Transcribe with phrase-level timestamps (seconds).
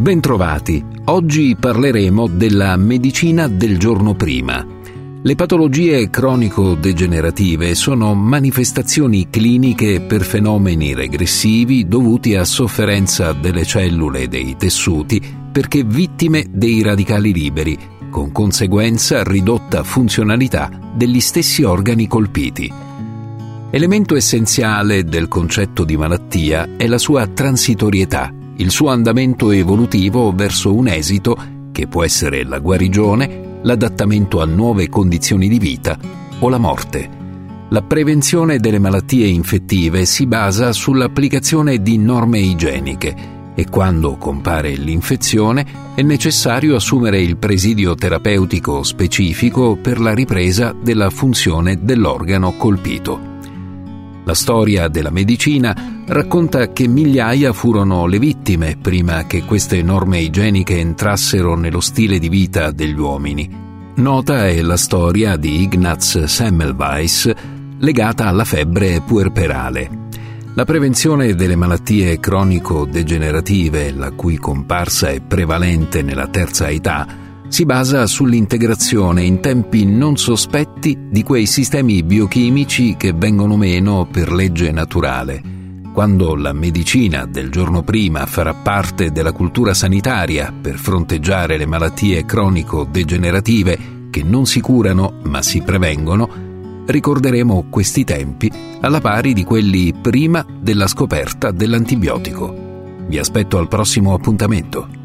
[0.00, 0.82] Bentrovati.
[1.04, 4.66] Oggi parleremo della medicina del giorno prima.
[5.20, 14.28] Le patologie cronico-degenerative sono manifestazioni cliniche per fenomeni regressivi dovuti a sofferenza delle cellule e
[14.28, 15.20] dei tessuti
[15.52, 17.78] perché vittime dei radicali liberi,
[18.08, 22.72] con conseguenza ridotta funzionalità degli stessi organi colpiti.
[23.70, 30.74] Elemento essenziale del concetto di malattia è la sua transitorietà il suo andamento evolutivo verso
[30.74, 31.36] un esito
[31.72, 35.98] che può essere la guarigione, l'adattamento a nuove condizioni di vita
[36.40, 37.18] o la morte.
[37.70, 45.64] La prevenzione delle malattie infettive si basa sull'applicazione di norme igieniche e quando compare l'infezione
[45.94, 53.29] è necessario assumere il presidio terapeutico specifico per la ripresa della funzione dell'organo colpito.
[54.30, 55.74] La storia della medicina
[56.06, 62.28] racconta che migliaia furono le vittime prima che queste norme igieniche entrassero nello stile di
[62.28, 63.50] vita degli uomini.
[63.96, 67.28] Nota è la storia di Ignaz Semmelweis
[67.78, 69.90] legata alla febbre puerperale.
[70.54, 77.04] La prevenzione delle malattie cronico-degenerative, la cui comparsa è prevalente nella terza età,
[77.50, 84.32] si basa sull'integrazione in tempi non sospetti di quei sistemi biochimici che vengono meno per
[84.32, 85.42] legge naturale.
[85.92, 92.24] Quando la medicina del giorno prima farà parte della cultura sanitaria per fronteggiare le malattie
[92.24, 98.48] cronico-degenerative che non si curano ma si prevengono, ricorderemo questi tempi
[98.80, 102.68] alla pari di quelli prima della scoperta dell'antibiotico.
[103.08, 104.99] Vi aspetto al prossimo appuntamento.